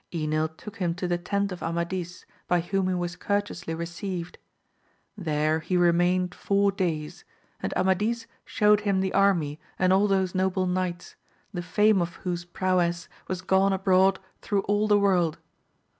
[0.15, 4.39] Enil took him to the tent of Amadis, by whom he was courteously received.
[5.15, 7.23] There he remained four days,
[7.61, 11.17] and Amadis shewed him the army and all those noble knights,
[11.53, 15.37] the fame of whose prowess was gone abroad through all the world.